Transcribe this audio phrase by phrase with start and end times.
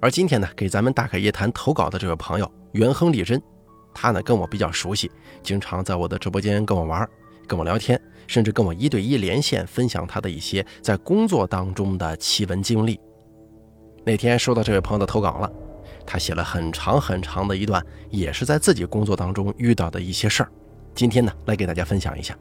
[0.00, 3.42] 而今天呢，给咱们大凯夜谈投稿的这位朋友袁亨利珍，
[3.92, 5.10] 他呢跟我比较熟悉，
[5.42, 7.08] 经常在我的直播间跟我玩、
[7.48, 13.00] 跟我聊天，甚至跟我一对一连线分享他的一些在工作当中的奇闻经历。
[14.04, 15.52] 那天收到这位朋友的投稿了。
[16.06, 20.48] 他写了很长很长的一段，也是在自己工作当中遇到的一些事儿。
[20.94, 22.38] 今天呢，来给大家分享一下。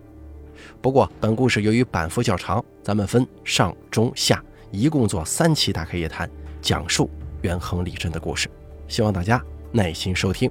[0.79, 6.29] 不过，本故事由于版幅较长，咱们分上、中、下，一共做三期大开夜谈，
[6.61, 7.09] 讲述
[7.41, 8.49] 元亨利贞的故事。
[8.87, 10.49] 希望大家耐心收听。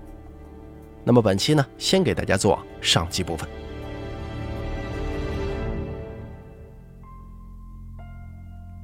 [1.05, 3.49] 那么本期呢，先给大家做上集部分。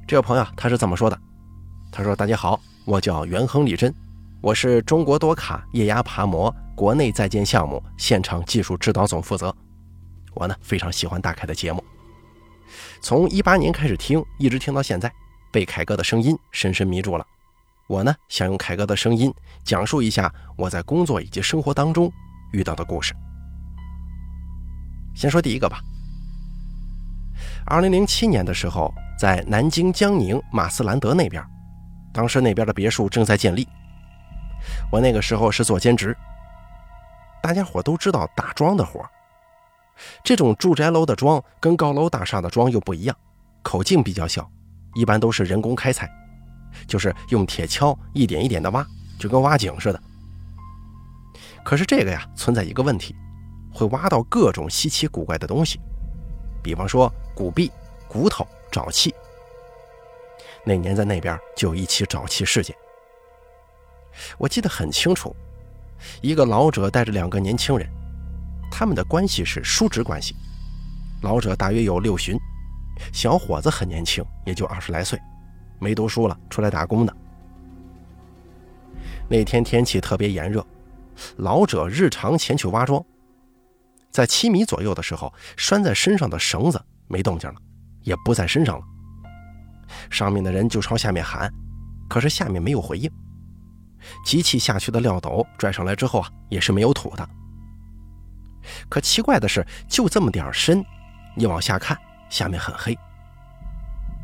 [0.07, 1.19] 这位朋友他是怎么说的？
[1.91, 3.93] 他说：“大家好，我叫元亨利贞。”
[4.41, 9.55] 我是中国多卡液压爬模国内在建项目现场技术指导总负责。
[10.33, 11.81] 我呢非常喜欢大凯的节目，
[12.99, 15.09] 从一八年开始听，一直听到现在，
[15.49, 17.25] 被凯哥的声音深深迷住了。
[17.87, 22.11] 我呢想用凯哥的声音讲述一下我在工作以及生活当中
[22.51, 23.13] 遇到的故事。
[25.15, 25.79] 先说第一个吧。
[27.65, 31.43] 二零零七年的时候，在南京江宁马斯兰德那边，
[32.13, 33.67] 当时那边的别墅正在建立。
[34.91, 36.15] 我那个时候是做兼职，
[37.41, 39.05] 大家伙都知道打桩的活
[40.23, 43.15] 这种住宅楼的桩跟高楼大厦的桩又不一样，
[43.61, 44.49] 口径比较小，
[44.95, 46.09] 一般都是人工开采，
[46.87, 48.85] 就是用铁锹一点一点的挖，
[49.19, 50.01] 就跟挖井似的。
[51.63, 53.15] 可是这个呀，存在一个问题，
[53.73, 55.79] 会挖到各种稀奇古怪的东西，
[56.61, 57.71] 比方说古币、
[58.07, 59.13] 骨头、沼气。
[60.65, 62.75] 那年在那边就有一起沼气事件。
[64.37, 65.35] 我记得很清楚，
[66.21, 67.89] 一个老者带着两个年轻人，
[68.71, 70.35] 他们的关系是叔侄关系。
[71.21, 72.37] 老者大约有六旬，
[73.11, 75.17] 小伙子很年轻，也就二十来岁，
[75.79, 77.15] 没读书了，出来打工的。
[79.29, 80.65] 那天天气特别炎热，
[81.37, 83.03] 老者日常前去挖桩，
[84.11, 87.55] 在七米左右的时候，拴在身上的绳子没动静了，
[88.01, 88.85] 也不在身上了。
[90.09, 91.51] 上面的人就朝下面喊，
[92.09, 93.09] 可是下面没有回应。
[94.25, 97.27] 机器下去的料斗拽上来之后啊，也是没有土的。
[98.89, 100.83] 可奇怪的是，就这么点深，
[101.35, 101.97] 你往下看，
[102.29, 102.97] 下面很黑。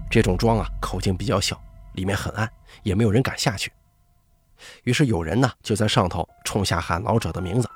[0.10, 1.62] 这种桩啊，口径比较小，
[1.94, 2.52] 里面很暗，
[2.84, 3.72] 也没有人敢下去。
[4.84, 7.70] 于是有人呢就在上头冲下喊老者的名字，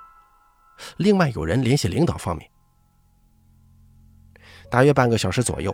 [0.97, 2.49] 另外有人联系领导方面。
[4.69, 5.73] 大约半个小时左右，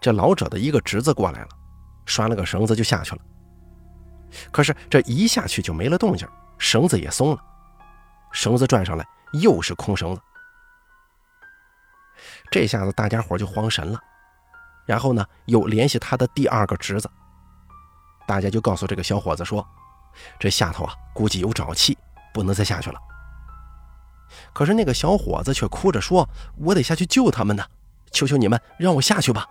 [0.00, 1.48] 这老者的一个侄子过来了，
[2.04, 3.22] 拴了个绳子就下去了。
[4.50, 7.40] 可是这一下去就没了动静，绳子也松了，
[8.32, 9.06] 绳子拽上来
[9.40, 10.20] 又是空绳子。
[12.50, 13.98] 这下子大家伙就慌神了，
[14.86, 17.10] 然后呢又联系他的第二个侄子，
[18.26, 19.66] 大家就告诉这个小伙子说
[20.40, 21.98] ：“这下头啊估计有沼气，
[22.32, 22.98] 不能再下去了。”
[24.54, 26.26] 可是那个小伙子却哭着说
[26.56, 27.64] ：“我得下去救他们呢，
[28.10, 29.46] 求求你们让我下去吧。”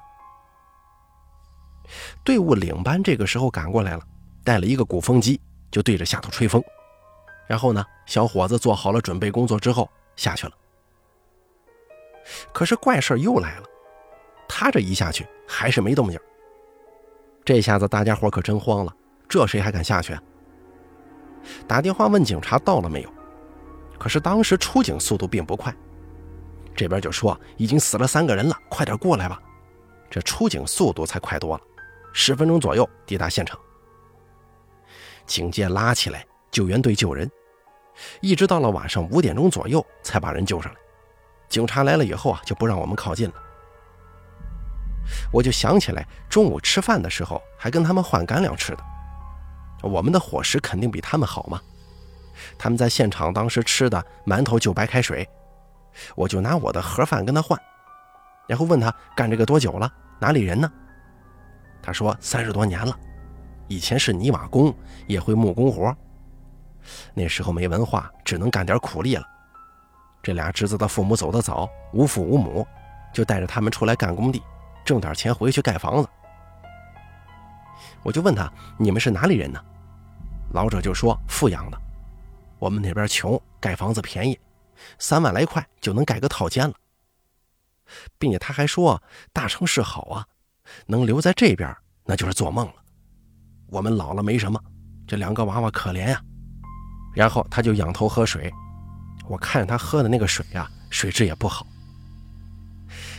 [2.23, 4.03] 队伍领班这个时候赶过来了。
[4.43, 5.41] 带了一个鼓风机，
[5.71, 6.63] 就对着下头吹风。
[7.47, 10.53] 然后呢，小伙子做好了准备工作之后下去了。
[12.53, 13.63] 可是怪事又来了，
[14.47, 16.19] 他这一下去还是没动静。
[17.43, 18.95] 这下子大家伙可真慌了，
[19.29, 20.23] 这谁还敢下去啊？
[21.67, 23.13] 打电话问警察到了没有？
[23.99, 25.73] 可是当时出警速度并不快，
[26.75, 29.39] 这边就说已经死了三个人了，快点过来吧。
[30.09, 31.63] 这出警速度才快多了，
[32.13, 33.59] 十分钟左右抵达现场。
[35.25, 37.29] 警戒拉起来，救援队救人，
[38.21, 40.79] 一直到了晚上五点钟左右才把人救上来。
[41.47, 43.35] 警察来了以后啊，就不让我们靠近了。
[45.31, 48.83] 我就想起来，中午吃饭的时候还跟他们换干粮吃的，
[49.83, 51.59] 我们的伙食肯定比他们好嘛。
[52.57, 55.27] 他们在现场当时吃的馒头就白开水，
[56.15, 57.59] 我就拿我的盒饭跟他换，
[58.47, 60.69] 然后问他干这个多久了，哪里人呢？
[61.81, 62.97] 他说三十多年了。
[63.67, 64.71] 以前是泥瓦工，
[65.07, 65.95] 也会木工活。
[67.15, 69.23] 那时候没文化，只能干点苦力了。
[70.21, 72.67] 这俩侄子的父母走得早，无父无母，
[73.13, 74.43] 就带着他们出来干工地，
[74.85, 76.09] 挣点钱回去盖房子。
[78.03, 79.59] 我就问他：“你们是哪里人呢？
[80.53, 81.77] 老者就说富阳的，
[82.59, 84.39] 我们那边穷，盖房子便宜，
[84.99, 86.75] 三万来块就能盖个套间了，
[88.19, 89.01] 并且他还说
[89.33, 90.25] 大城市好啊，
[90.85, 92.75] 能留在这边那就是做梦了。
[93.67, 94.61] 我们老了没什么，
[95.07, 96.21] 这两个娃娃可怜呀。
[97.15, 98.53] 然后他就仰头喝水，
[99.27, 101.65] 我看着他喝的那个水呀，水质也不好。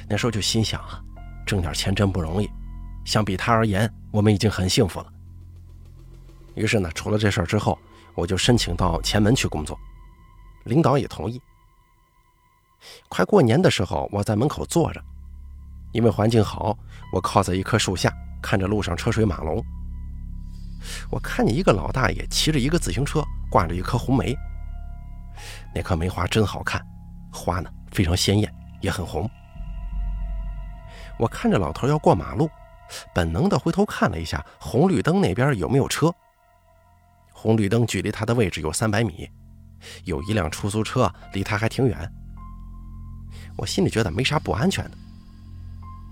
[0.08, 1.02] 那时候就心想啊，
[1.46, 2.50] 挣点钱真不容易，
[3.04, 5.06] 相比他而言，我们已经很幸福了。
[6.54, 7.78] 于是呢，出了这事儿之后，
[8.14, 9.78] 我就申请到前门去工作，
[10.64, 11.40] 领导也同意。
[13.08, 15.02] 快过年的时候，我在门口坐着，
[15.92, 16.76] 因为环境好，
[17.12, 18.12] 我靠在一棵树下，
[18.42, 19.64] 看着路上车水马龙。
[21.10, 24.36] 我看见一个老大爷骑着一个自行车，挂着一颗红梅。
[25.74, 26.84] 那颗梅花真好看，
[27.32, 29.28] 花呢非常鲜艳，也很红。
[31.18, 32.48] 我看着老头要过马路，
[33.14, 36.12] 本能的回头看了一下红绿灯那边有没有车。
[37.32, 39.30] 红绿灯距离他的位置有三百米，
[40.04, 42.12] 有一辆出租车离他还挺远。
[43.56, 44.96] 我心里觉得没啥不安全的，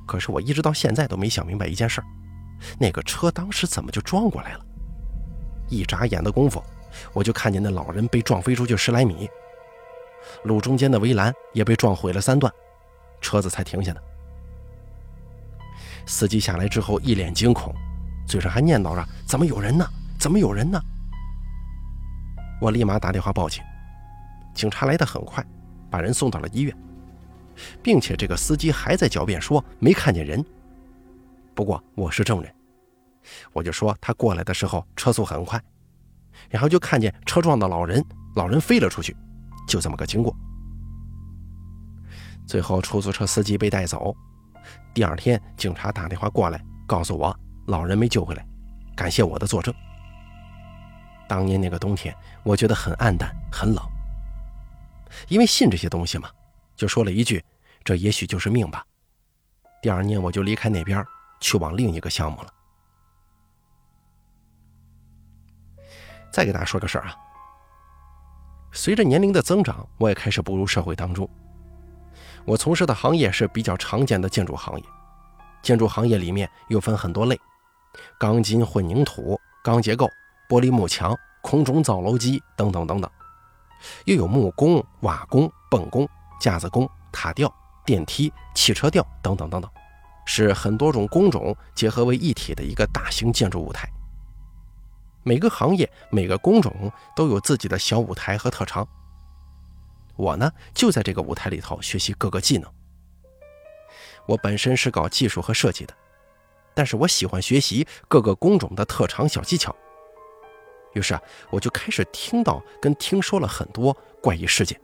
[0.06, 2.02] 可是我一直到现在都没想明白一件事。
[2.78, 4.64] 那个车当时怎么就撞过来了？
[5.68, 6.62] 一眨眼的功夫，
[7.12, 9.28] 我就看见那老人被撞飞出去十来米，
[10.44, 12.52] 路中间的围栏也被撞毁了三段，
[13.20, 14.02] 车子才停下的。
[16.06, 17.74] 司机下来之后一脸惊恐，
[18.26, 19.86] 嘴上还念叨着：“怎么有人呢？
[20.18, 20.80] 怎么有人呢？”
[22.60, 23.62] 我立马打电话报警，
[24.54, 25.44] 警察来的很快，
[25.90, 26.76] 把人送到了医院，
[27.82, 30.44] 并且这个司机还在狡辩说没看见人。
[31.54, 32.52] 不过我是证人，
[33.52, 35.60] 我就说他过来的时候车速很快，
[36.48, 38.04] 然后就看见车撞到老人，
[38.36, 39.16] 老人飞了出去，
[39.66, 40.34] 就这么个经过。
[42.46, 44.14] 最后出租车司机被带走，
[44.92, 48.46] 第二天警察打电话过来告诉我老人没救回来，
[48.96, 49.74] 感谢我的作证。
[51.28, 53.84] 当年那个冬天，我觉得很暗淡，很冷，
[55.28, 56.30] 因为信这些东西嘛，
[56.76, 57.44] 就说了一句
[57.84, 58.84] ：“这也许就是命吧。”
[59.82, 61.04] 第二年我就离开那边。
[61.40, 62.48] 去往另一个项目了。
[66.32, 67.14] 再给大家说个事儿啊，
[68.72, 71.28] 随着年龄的增长，我也开始步入社会当中。
[72.46, 74.84] 我从事的行业是比较常见的建筑行业，
[75.62, 77.40] 建筑行业里面又分很多类：
[78.18, 80.08] 钢筋混凝土、钢结构、
[80.48, 83.10] 玻璃幕墙、空中造楼机等等等等，
[84.04, 86.06] 又有木工、瓦工、泵工、
[86.38, 87.52] 架子工、塔吊、
[87.84, 89.70] 电梯、汽车吊等等等等。
[90.26, 93.88] 是很多种工种结合为一体的一个大型建筑舞台。
[95.22, 98.86] 每个行业、每个工种都有自己的小舞台和特长。
[100.16, 102.72] 我呢，就在这个舞台里头学习各个技能。
[104.26, 105.94] 我本身是搞技术和设计的，
[106.74, 109.74] 但是我喜欢学习各个工种的特长小技巧。
[110.94, 114.80] 于是啊，我就开始听到跟听说了很多怪异事件。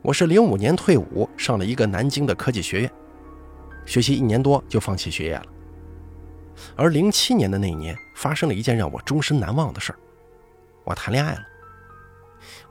[0.00, 2.92] 我是零五年退伍，上了一个南京的科技学院，
[3.84, 5.46] 学习一年多就放弃学业了。
[6.76, 9.98] 而零七年的那一年，发生了一件让我终身难忘的事儿，
[10.84, 11.51] 我谈恋爱了。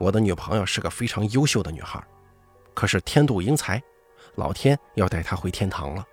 [0.02, 2.04] 我的女朋友是个非常优秀的女孩，
[2.74, 3.80] 可是天妒英才，
[4.34, 6.04] 老天要带她回天堂了。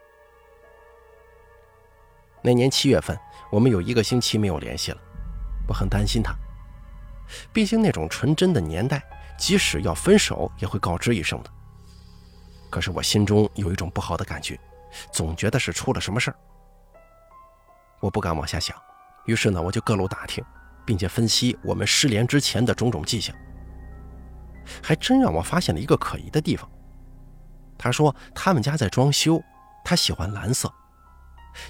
[2.43, 3.19] 那年七月份，
[3.51, 4.99] 我们有一个星期没有联系了，
[5.67, 6.35] 我很担心她，
[7.51, 9.03] 毕竟那种纯真的年代。
[9.39, 11.51] 即使要分手，也会告知一声的。
[12.69, 14.59] 可是我心中有一种不好的感觉，
[15.13, 16.37] 总觉得是出了什么事儿。
[18.01, 18.77] 我不敢往下想，
[19.27, 20.45] 于是呢，我就各路打听，
[20.85, 23.35] 并且分析我们失联之前的种种迹象。
[24.83, 26.69] 还真让我发现了一个可疑的地方。
[27.77, 29.43] 他说他们家在装修，
[29.85, 30.73] 他喜欢蓝色，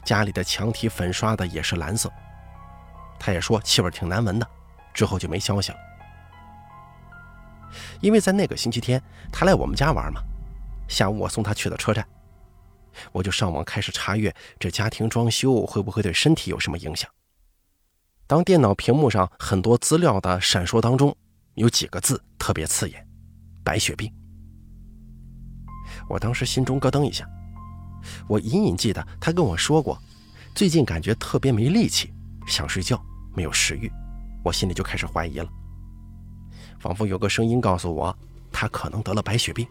[0.04, 2.10] 家里的墙体粉刷的也是蓝色。
[3.18, 4.48] 他也说气味挺难闻的，
[4.94, 5.78] 之后就没消息了。
[8.00, 10.22] 因为在那个星期天，他来我们家玩嘛，
[10.88, 12.06] 下午我送他去了车站，
[13.12, 17.10] 我就上网开始查阅这家庭装修会不会对身体有什么影响。
[18.26, 21.14] 当电脑屏幕上很多资料的闪烁当中，
[21.58, 23.04] 有几个字特别刺眼：
[23.64, 24.08] 白血病。
[26.08, 27.28] 我当时心中咯噔一下，
[28.28, 30.00] 我隐隐记得他跟我说过，
[30.54, 32.12] 最近感觉特别没力气，
[32.46, 33.90] 想睡觉，没有食欲，
[34.44, 35.48] 我心里就开始怀疑了。
[36.78, 38.16] 仿佛有个声音告诉我，
[38.52, 39.66] 他可能得了白血病。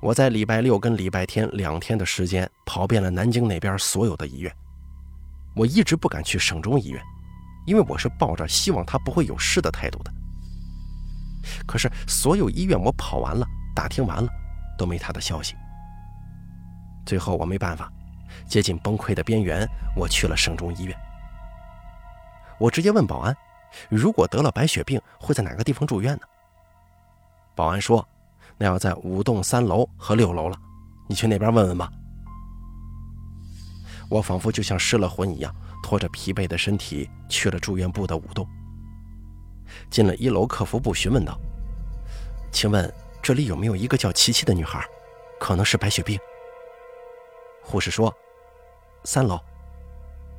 [0.00, 4.54] 我在礼拜六跟礼拜天两天的时间跑遍了南京那边所有的医院，
[5.56, 7.02] 我一直不敢去省中医院，
[7.66, 10.12] 因为我是抱着希望他不会有事的态度的。
[11.66, 14.28] 可是所有医院我跑完了，打听完了，
[14.78, 15.54] 都没他的消息。
[17.04, 17.92] 最后我没办法，
[18.46, 20.96] 接近崩溃的边缘，我去了省中医院。
[22.58, 23.36] 我直接问保安
[23.90, 26.22] ：“如果得了白血病，会在哪个地方住院呢？”
[27.54, 28.06] 保安说
[28.56, 30.56] ：“那要在五栋三楼和六楼了，
[31.08, 31.90] 你去那边问问吧。”
[34.08, 35.54] 我仿佛就像失了魂一样，
[35.84, 38.48] 拖着疲惫的身体去了住院部的五栋。
[39.90, 41.38] 进了一楼客服部，询问道
[42.50, 42.90] ：“请问
[43.22, 44.82] 这里有没有一个叫琪琪的女孩？
[45.38, 46.18] 可能是白血病。”
[47.62, 48.10] 护士说
[49.04, 49.38] ：“三楼。”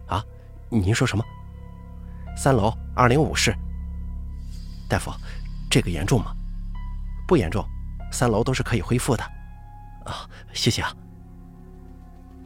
[0.09, 0.25] 啊，
[0.67, 1.23] 您说什么？
[2.35, 3.55] 三楼二零五室。
[4.89, 5.11] 大夫，
[5.69, 6.33] 这个严重吗？
[7.27, 7.63] 不严重，
[8.11, 9.23] 三楼都是可以恢复的。
[10.05, 10.91] 啊，谢谢啊。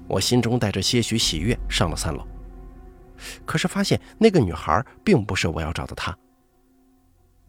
[0.06, 2.27] 我心中带着些许喜悦上了三楼，
[3.46, 6.18] 可是发现那个女孩并不是我要找的她。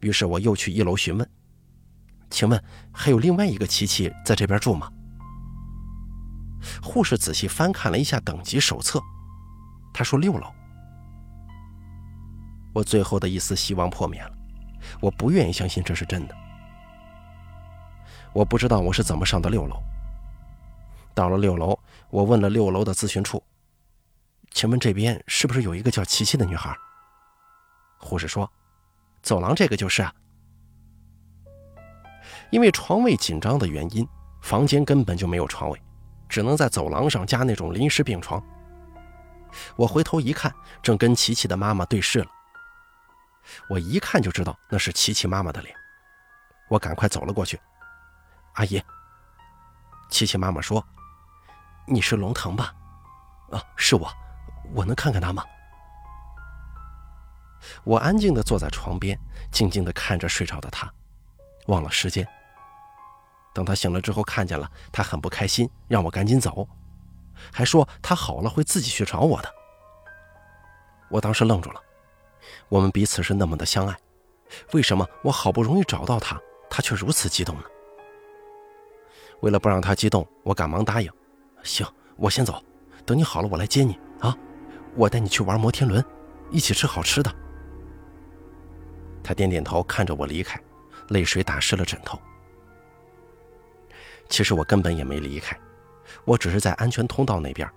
[0.01, 1.29] 于是我又去一楼询问
[2.29, 2.61] ：“请问
[2.91, 4.91] 还有另外一个琪琪在这边住吗？”
[6.81, 9.01] 护士仔细翻看了一下等级手册，
[9.93, 10.47] 她说：“六楼。”
[12.73, 14.31] 我最后的一丝希望破灭了，
[15.01, 16.35] 我不愿意相信这是真的。
[18.33, 19.75] 我不知道我是怎么上的六楼。
[21.13, 21.77] 到了六楼，
[22.09, 23.43] 我问了六楼的咨询处
[24.51, 26.75] ：“请问这边是不是有一个叫琪琪的女孩？”
[27.97, 28.49] 护士说
[29.23, 30.13] ：“走廊这个就是啊。”
[32.51, 34.07] 因为床位紧张的原因，
[34.41, 35.81] 房间根本就没有床位，
[36.27, 38.41] 只能在走廊上加那种临时病床。
[39.75, 42.27] 我回头一看，正跟琪琪的妈妈对视了。
[43.69, 45.75] 我一看就知道那是琪琪妈妈的脸，
[46.69, 47.59] 我赶快走了过去。
[48.53, 48.81] 阿姨，
[50.09, 50.85] 琪琪妈妈说
[51.87, 52.73] ：“你是龙腾吧
[53.51, 54.09] ？”“啊，是我，
[54.73, 55.43] 我能看看他吗？”
[57.83, 59.17] 我安静地坐在床边，
[59.51, 60.91] 静静地看着睡着的他，
[61.67, 62.27] 忘了时间。
[63.53, 66.67] 等他醒了之后，看见了他，很不开心，让我赶紧走，
[67.51, 69.53] 还说他好了会自己去找我的。
[71.09, 71.81] 我当时愣住了。
[72.69, 73.95] 我们彼此是那么的相爱，
[74.73, 77.63] 为什么我好不容易找到他，他却如此激动呢？
[79.41, 81.11] 为了不让他激动，我赶忙答应
[81.63, 82.63] ：“行，我先走，
[83.05, 84.35] 等你好了我来接你啊，
[84.95, 86.03] 我带你去玩摩天轮，
[86.49, 87.33] 一起吃好吃的。”
[89.23, 90.59] 他点点头，看着我离开，
[91.09, 92.19] 泪水打湿了枕头。
[94.29, 95.57] 其实我根本也没离开，
[96.25, 97.69] 我只是在安全通道那边，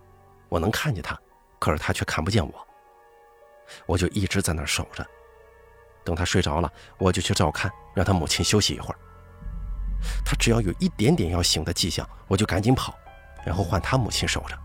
[0.48, 1.18] 我能看见他，
[1.58, 2.66] 可是他却看不见我。
[3.86, 5.04] 我就一直在那儿守着，
[6.04, 8.98] 等他睡着了，我就去照看，让他母亲休息一会儿。
[10.24, 12.94] 他只要有一点点要醒的迹象，我就赶紧跑，
[13.44, 14.58] 然后换他母亲守着。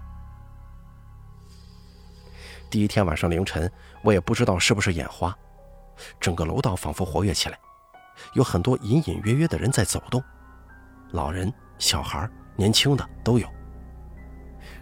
[2.69, 3.71] 第一天晚上凌晨，
[4.03, 5.35] 我也不知道是不是眼花，
[6.19, 7.57] 整个楼道仿佛活跃起来，
[8.33, 10.23] 有很多隐隐约约的人在走动，
[11.11, 13.49] 老人、小孩、年轻的都有。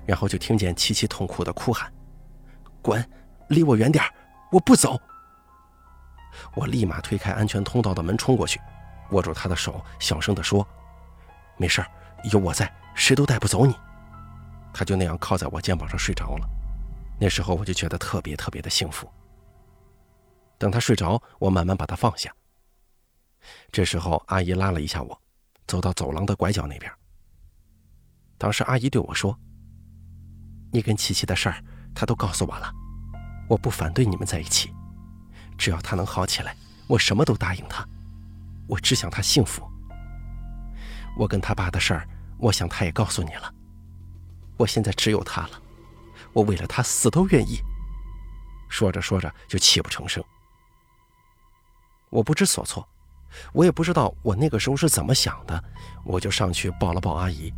[0.06, 1.92] 然后就听见琪琪痛苦的哭喊
[2.82, 3.04] ：“滚！”
[3.50, 4.04] 离我远点
[4.52, 5.00] 我不走。
[6.54, 8.60] 我立马推开安全通道的门，冲过去，
[9.12, 10.68] 握住他的手，小声地说
[11.56, 11.86] ：“没事
[12.32, 13.74] 有我在，谁都带不走你。”
[14.74, 16.57] 他就那样靠在我肩膀上睡着了。
[17.20, 19.10] 那时候我就觉得特别特别的幸福。
[20.58, 22.34] 等他睡着，我慢慢把他放下。
[23.72, 25.22] 这时候，阿姨拉了一下我，
[25.68, 26.92] 走到走廊的拐角那边。
[28.38, 29.38] 当时阿姨对我说
[30.72, 31.64] ：“你跟琪琪的事儿，
[31.96, 32.72] 她都告诉我了。”
[33.50, 34.74] 我不反对你们在一起，
[35.58, 36.56] 只要他能好起来，
[36.88, 37.88] 我什么都答应他。
[38.68, 39.66] 我只想他幸福。
[41.18, 42.08] 我跟他爸的事儿，
[42.38, 43.54] 我想他也告诉你了。
[44.58, 45.62] 我现在只有他了，
[46.38, 47.60] 我为了他死都愿意。
[48.70, 50.24] 说着说着就泣不成声。
[52.12, 52.88] 我不知所措，
[53.54, 55.64] 我也不知道我那个时候是怎么想的，
[56.06, 57.52] 我就上去抱了抱阿姨。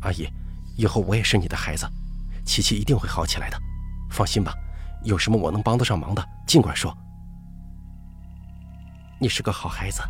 [0.00, 0.26] 阿姨，
[0.78, 1.86] 以后我也是你的孩子，
[2.46, 3.60] 琪琪一定会好起来的，
[4.10, 4.54] 放心吧。
[5.04, 6.96] 有什么我能帮得上忙的，尽管说。
[9.20, 10.00] 你是个好孩子，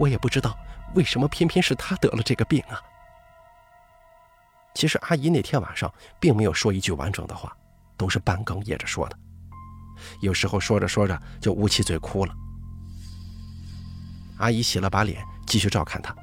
[0.00, 0.58] 我也不知道
[0.96, 2.80] 为什么偏偏是他得了这个病啊。
[4.78, 7.52] 其实阿姨那天晚上并没有说一句完整的话，
[7.96, 9.18] 都是半哽咽着说的，
[10.20, 12.32] 有时候说着说着就捂起嘴哭了。
[14.38, 16.14] 阿姨洗了把脸，继续照看他。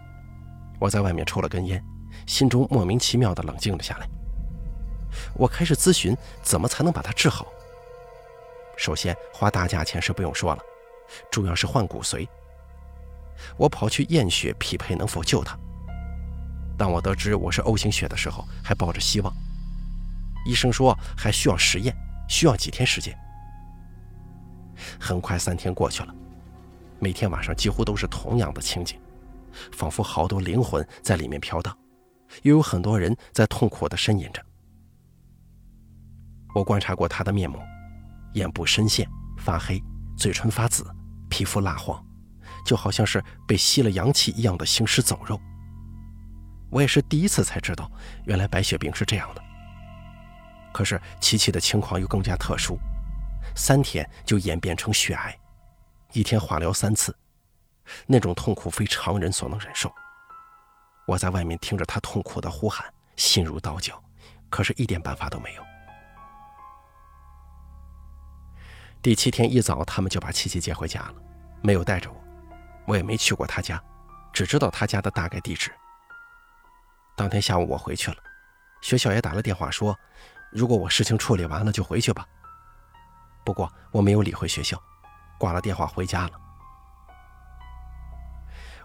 [0.79, 1.83] 我在外面抽了根烟，
[2.27, 4.07] 心中莫名其妙的冷静了下来。
[5.33, 7.47] 我开始咨询怎么才能把他治好。
[8.77, 10.63] 首先花大价钱是不用说了，
[11.29, 12.25] 主要是换骨髓。
[13.57, 15.59] 我跑去验血，匹配能否救他。
[16.77, 19.33] 当我得知我是 O 型血的时候，还抱着希望。
[20.45, 21.95] 医生说还需要实验，
[22.27, 23.17] 需要几天时间。
[24.99, 26.13] 很快三天过去了，
[26.99, 28.99] 每天晚上几乎都是同样的情景，
[29.71, 31.75] 仿佛好多灵魂在里面飘荡，
[32.43, 34.43] 又有很多人在痛苦地呻吟着。
[36.53, 37.57] 我观察过他的面目，
[38.33, 39.81] 眼部深陷、发黑，
[40.17, 40.85] 嘴唇发紫，
[41.29, 42.05] 皮肤蜡黄，
[42.65, 45.39] 就好像是被吸了阳气一样的行尸走肉。
[46.69, 47.89] 我也是第一次才知道，
[48.25, 49.41] 原来白血病是这样的。
[50.73, 52.77] 可是琪琪的情况又更加特殊，
[53.55, 55.37] 三天就演变成血癌，
[56.11, 57.15] 一天化疗三次，
[58.05, 59.89] 那种痛苦非常人所能忍受。
[61.07, 64.03] 我在外面听着他痛苦的呼喊，心如刀绞，
[64.49, 65.63] 可是一点办法都没有。
[69.01, 71.15] 第七天一早，他们就把琪琪接回家了，
[71.61, 72.21] 没有带着我，
[72.87, 73.81] 我也没去过他家，
[74.33, 75.71] 只知道他家的大概地址。
[77.15, 78.17] 当天下午我回去了，
[78.81, 79.97] 学校也打了电话说，
[80.51, 82.27] 如果我事情处理完了就回去吧。
[83.43, 84.81] 不过我没有理会学校，
[85.37, 86.31] 挂了电话回家了。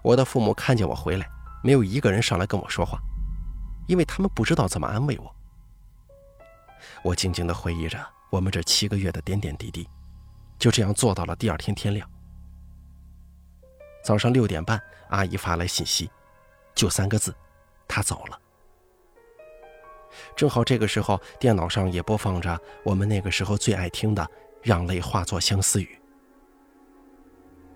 [0.02, 1.28] 我的父母看见我回来，
[1.62, 2.98] 没有一个人上来跟我说话，
[3.86, 5.34] 因为他们不知道怎么安慰我。
[7.02, 7.98] 我静静地回忆着
[8.30, 9.88] 我们这七个月的点点滴滴。
[10.58, 12.06] 就这样做到了第二天天亮。
[14.04, 16.10] 早上六点半，阿姨发来信息，
[16.74, 17.34] 就三个字
[17.90, 18.40] ：“他走了。”
[20.34, 24.22] 正好这个时候，电脑上也播放着我们那个时候最爱听的
[24.62, 25.86] 《让泪化作相思雨》。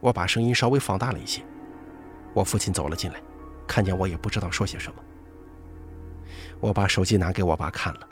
[0.00, 1.42] 我把声音稍微放大了一些。
[2.34, 3.22] 我父亲走了进来，
[3.66, 5.02] 看见我也不知道说些什么。
[6.60, 8.08] 我把手机拿给我爸看了。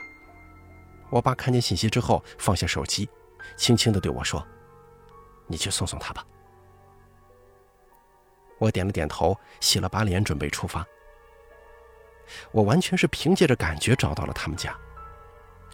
[1.09, 3.09] 我爸看见信息之后，放下手机，
[3.57, 4.45] 轻轻地对我说。
[5.45, 6.25] 你去送送他吧。
[8.57, 10.85] 我点了点头，洗了把脸，准备出发。
[12.51, 14.75] 我完全是凭借着感觉找到了他们家，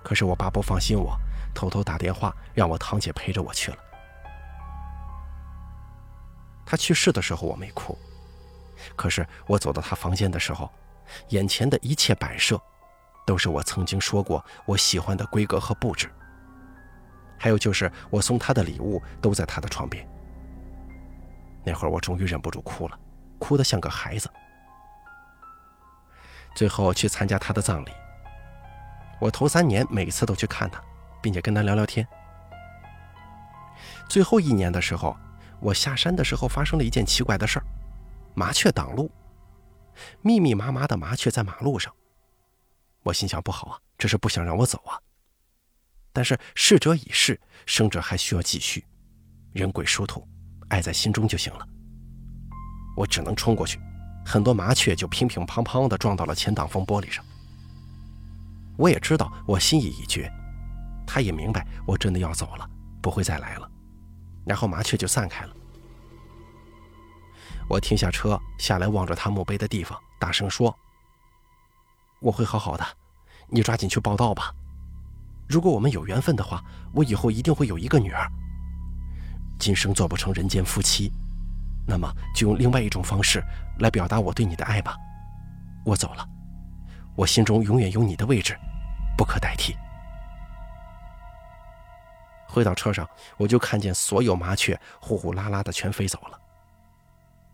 [0.03, 1.17] 可是我爸不放心我，
[1.53, 3.77] 偷偷打电话让我堂姐陪着我去了。
[6.65, 7.97] 他去世的时候我没哭，
[8.95, 10.71] 可是我走到他房间的时候，
[11.29, 12.61] 眼前的一切摆设，
[13.25, 16.09] 都是我曾经说过我喜欢的规格和布置。
[17.37, 20.07] 还有就是，我送他的礼物都在他的床边。
[21.63, 22.99] 那会儿我终于忍不住哭了，
[23.39, 24.29] 哭得像个孩子。
[26.59, 27.91] 最后去参加他的葬礼，
[29.21, 30.83] 我头三年每次都去看他，
[31.21, 32.05] 并且跟他聊聊天。
[34.09, 35.15] 最后一年的时候，
[35.61, 37.65] 我下山的时候发生了一件奇怪的事儿：
[38.35, 39.09] 麻雀挡路，
[40.21, 41.95] 密密麻麻的麻雀在马路上。
[43.03, 44.99] 我心想不好啊，这是不想让我走啊。
[46.11, 48.85] 但是逝者已逝，生者还需要继续，
[49.53, 50.27] 人鬼殊途，
[50.67, 51.65] 爱在心中就行了。
[52.97, 53.79] 我只能冲过去，
[54.29, 57.25] 很多麻雀就乒乒乓乓地撞到了前挡风玻璃上。
[58.77, 60.31] 我也知道我心意已决，
[61.07, 62.69] 他也明白我真的要走了，
[63.01, 63.67] 不会再来了。
[64.45, 65.55] 然后麻雀就散开了。
[67.67, 70.77] 我停下车下来，望着他墓碑的地方，大声说
[72.21, 72.85] ：“我会好好的，
[73.47, 74.53] 你抓紧去报道吧。”
[75.49, 76.63] 如果我们有缘分的话，
[76.93, 78.31] 我以后一定会有一个女儿。
[79.57, 81.11] 今生做不成人间夫妻，
[81.89, 83.43] 那么就用另外一种方式
[83.79, 84.95] 来表达我对你的爱吧。
[85.83, 86.23] 我走了，
[87.15, 88.55] 我心中永远有你的位置，
[89.17, 89.75] 不可代替。
[92.47, 96.39] 回到车上，我就看见所有麻雀呼呼啦啦的全飞走了。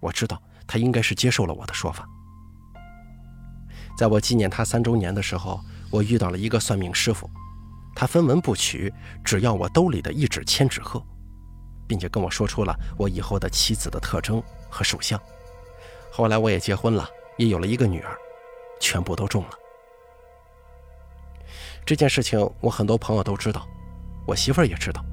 [0.02, 2.06] 我知道他应该是接受了我的说法。
[3.98, 7.30] 在我纪念他三周年的时候，我遇到了一个算命师傅。
[7.95, 8.93] 他分文不取，
[9.24, 11.02] 只要我兜里的一纸千纸鹤，
[11.88, 15.19] 并且跟我说出了我以后的妻子的特征和属相。
[16.12, 18.17] 后来我也结婚了，也有了一个女儿，
[18.80, 19.50] 全部都中了。
[21.86, 23.67] 这件事情我很多朋友都知道，
[24.26, 25.04] 我媳妇儿也知道，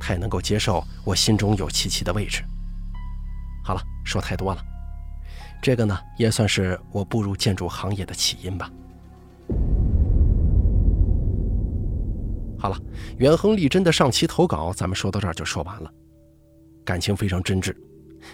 [0.00, 2.42] 她也能够接受我心中有琪琪的位置。
[3.62, 4.64] 好了，说太多了，
[5.62, 8.70] 这个呢也算是我步入建筑行业的起因吧。
[12.62, 12.78] 好了，
[13.18, 15.92] 元亨利贞的上期投稿，咱们说到这儿就说完了，
[16.84, 17.74] 感情非常真挚。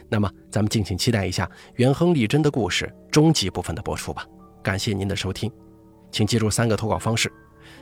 [0.06, 4.26] 那么，咱们敬请期待一下元亨利贞的故事终极部分的播出吧。
[4.62, 5.50] 感谢您的收听，
[6.12, 7.32] 请记住三个投稿方式：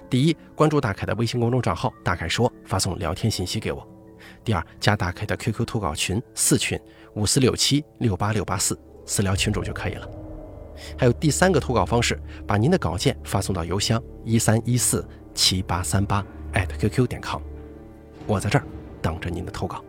[0.08, 3.82] 第一，关注大凯的微信公众账号“大凯说”，发送聊天信息给我；
[4.44, 6.78] 第二，加大凯的 QQ 投稿群四群
[7.16, 10.08] 五四六七六八六八四，私聊群主就可以了。
[10.96, 15.04] 还有第三个投稿方式，把您的稿件发送到邮箱一三一四
[15.34, 16.24] 七八三八。
[16.52, 17.40] 艾特 @QQ 点 com，
[18.26, 18.64] 我在这儿
[19.02, 19.84] 等着您的投稿。